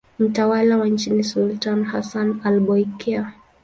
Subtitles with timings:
[0.19, 3.33] Mtawala wa nchi ni sultani Hassan al-Bolkiah.